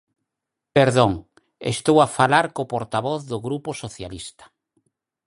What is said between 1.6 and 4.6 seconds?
estou a falar co portavoz do Grupo Socialista.